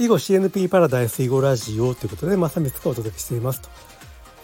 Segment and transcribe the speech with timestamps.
[0.00, 3.68] 囲碁 CNP パラダイス囲碁ラジオということで、まあ、3日お届けしていますと。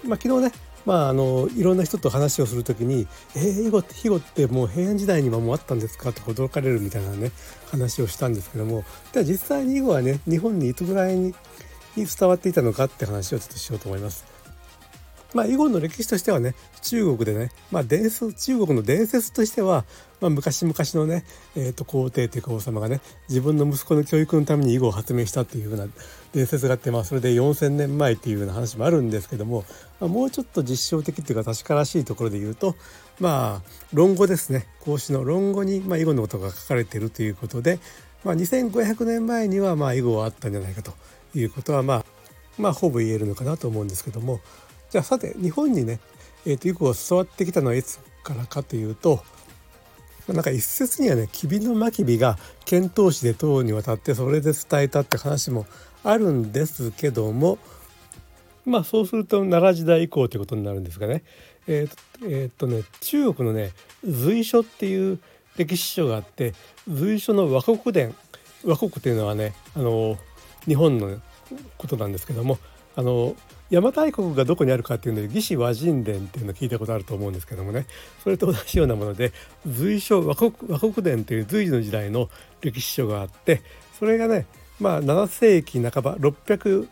[0.06, 0.52] まあ、昨日ね、
[0.84, 7.32] まあ、あのいろんな人と話をする時に「えー、囲碁って囲碁ってもう平安時代にはもうあったんですか?」と驚かれるみたいなね
[7.70, 8.84] 話をしたんですけども
[9.14, 11.32] では実際に囲碁はね日本にいつぐらいに
[11.96, 14.35] 伝わっていたのかって話をちょっとしようと思います。
[15.36, 19.84] まあ、囲碁の歴史としてはね中国でね、まあ、伝説中国の伝説としては、
[20.22, 25.88] まあ、昔々のね、えー、と皇帝というか王様がね自分の息子の教育のために囲碁を発明したっていうふうな
[26.32, 29.64] 伝説があって、まあ、それで4,000年前っていうような話もあるんですけども、
[30.00, 32.74] まあ、もうちょっと実証的っていうか確からしいところで言うと
[33.20, 34.66] まあ論語ですね。
[34.80, 37.78] 孔子の論語に、まあ、囲碁のことが書かれているということで、
[38.24, 40.94] まあ、2500年前にはまあ囲碁はあったんじゃないかと
[41.34, 42.04] いうことはまあ
[42.58, 44.40] まあほぼ言えるのかなと思うんですけども
[44.90, 46.00] じゃあさて日本にね、
[46.44, 49.22] えー、と囲碁が伝わってきたのはいつからかというと
[50.28, 55.66] なんか一説にはね吉備の真備が遣唐使で唐に渡ってそれで伝えたって話も
[56.02, 57.58] あるんですけども
[58.64, 61.22] まあそうすると奈良時代以降ということになるんですがね。
[61.68, 63.72] え、っと,、えー、とね中国のね
[64.04, 65.18] 随書っていう
[65.56, 66.54] 歴史書があって
[66.88, 68.14] 随書の和国伝
[68.64, 70.16] 和国っていうのはねあの
[70.66, 71.20] 日本の
[71.78, 72.58] ことなんですけども
[72.96, 73.36] あの
[73.70, 77.86] 邪馬台国がどこにあるかっていうので魏志倭人伝っていうのを聞いたことあると思うんですけどもね
[78.22, 79.32] それと同じようなもので
[79.66, 82.30] 随書和国和国伝という随時の時代の
[82.62, 83.62] 歴史書があって
[83.98, 84.46] それがね
[84.80, 86.88] まあ7世紀半ば600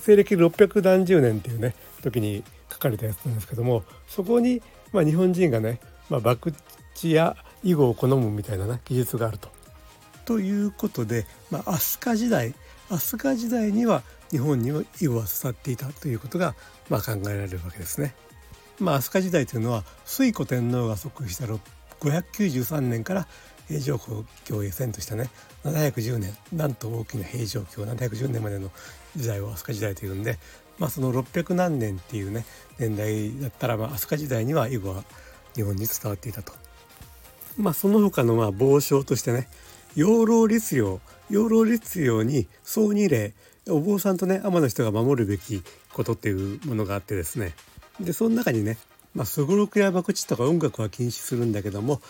[0.00, 4.62] 西暦600何十年っていうね時に書かれたやつなんですけどもそこに、
[4.92, 9.48] まあ、日本人がね、まあ、博打や囲碁を好むみたいな、ね、技術があると。
[10.26, 12.54] ということで、まあ、飛鳥時代
[12.90, 16.54] 飛鳥時代には日本には囲碁は伝っていたということが、
[16.88, 18.14] まあ、考えられるわけですね。
[18.80, 21.46] まあ、飛鳥時代というのは推古天皇が即位した
[22.00, 23.28] 593年から
[23.68, 23.98] 平城
[24.44, 25.30] 京へ遷としたね
[25.64, 28.70] 710年なんと大きな平城京710年までの
[29.16, 30.38] 時代を飛鳥時代というんで、
[30.78, 32.44] まあ、その600何年っていうね
[32.78, 35.04] 年代だったら、まあ、飛鳥時代には囲碁は
[35.54, 36.52] 日本に伝わっていたと。
[37.56, 39.48] まあ、その他のまあ傍証としてね
[39.94, 40.98] 養老律令
[41.34, 43.32] 養老律令に総二礼
[43.68, 45.62] お坊さんとね天の人が守るべき
[45.92, 47.54] ことっていうものがあってですね
[47.98, 48.78] でその中にね
[49.24, 52.00] すごろくや博打とか音楽は禁止するんだけども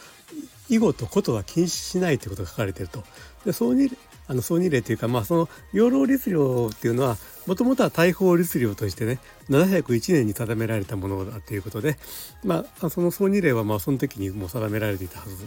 [0.69, 3.03] 囲碁と琴は禁止しないということが書かれていると。
[3.47, 3.91] で総二
[4.27, 6.37] あの総二例というか、まあ、その養老律令
[6.71, 9.19] っていうのはもともとは大法律令としてね
[9.51, 11.99] 701年に定められたものだということで、
[12.43, 15.47] まあ、その総二例はまあその時にもう定められていたはず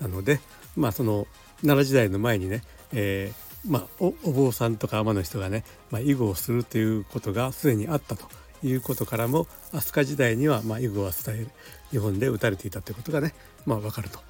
[0.00, 0.40] なので、
[0.76, 1.28] まあ、その
[1.62, 2.62] 奈良時代の前にね、
[2.92, 8.26] えーまあ、お坊さんとか天の人がね、まあ、囲碁をするということがすでにあったと
[8.62, 11.48] いうことからも飛鳥時代には、まあ、囲碁は伝える
[11.90, 13.34] 日本で打たれていたということがね、
[13.64, 14.20] まあ、分かると。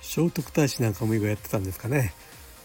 [0.00, 2.14] 聖徳太子なんかも囲碁やってたんですかね。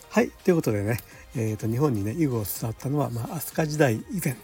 [0.10, 1.00] はいということでね、
[1.36, 4.36] えーと、日本にね囲碁を伝わったのは、まあ、飛鳥時代以前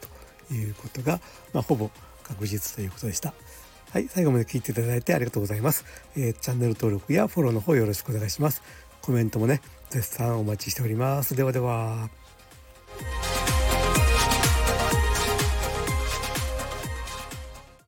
[0.47, 1.21] ということが、
[1.53, 1.89] まあ、ほぼ
[2.23, 3.33] 確実ということでした。
[3.91, 5.83] はい、最後まで聞いていただいてありがとうございます。
[6.15, 8.61] えー、チャンネル登録やフォローの方よろしくお願いします。
[9.01, 11.35] コメントもね、絶賛お待ちしております。
[11.35, 12.28] ではでは。